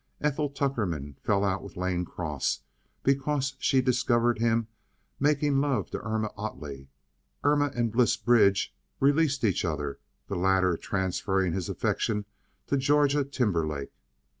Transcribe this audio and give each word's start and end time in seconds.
Ethel 0.19 0.49
Tuckerman 0.49 1.15
fell 1.21 1.43
out 1.43 1.61
with 1.61 1.77
Lane 1.77 2.05
Cross, 2.05 2.61
because 3.03 3.53
she 3.59 3.81
discovered 3.83 4.39
him 4.39 4.67
making 5.19 5.61
love 5.61 5.91
to 5.91 5.99
Irma 6.01 6.31
Ottley. 6.35 6.89
Irma 7.43 7.69
and 7.75 7.91
Bliss 7.91 8.17
Bridge 8.17 8.73
released 8.99 9.43
each 9.43 9.63
other, 9.63 9.99
the 10.27 10.35
latter 10.35 10.75
transferring 10.75 11.53
his 11.53 11.69
affections 11.69 12.25
to 12.65 12.77
Georgia 12.77 13.23
Timberlake. 13.23 13.93